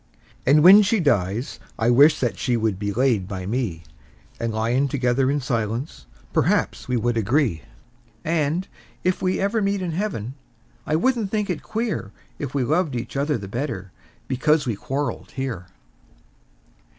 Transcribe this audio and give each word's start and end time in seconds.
And 0.47 0.63
when 0.63 0.81
she 0.81 0.99
dies 0.99 1.59
I 1.77 1.91
wish 1.91 2.19
that 2.21 2.39
she 2.39 2.57
would 2.57 2.79
be 2.79 2.91
laid 2.91 3.27
by 3.27 3.45
me, 3.45 3.83
And, 4.39 4.51
lyin' 4.51 4.87
together 4.87 5.29
in 5.29 5.39
silence, 5.39 6.07
perhaps 6.33 6.87
we 6.87 6.97
will 6.97 7.15
agree; 7.15 7.61
And, 8.25 8.67
if 9.03 9.21
ever 9.21 9.59
we 9.59 9.65
meet 9.65 9.79
in 9.83 9.91
heaven, 9.91 10.33
I 10.87 10.95
wouldn't 10.95 11.29
think 11.29 11.51
it 11.51 11.61
queer 11.61 12.09
If 12.39 12.55
we 12.55 12.63
loved 12.63 12.95
each 12.95 13.15
other 13.15 13.37
the 13.37 13.47
better 13.47 13.91
because 14.27 14.65
we 14.65 14.75
quarreled 14.75 15.33
here. 15.35 15.67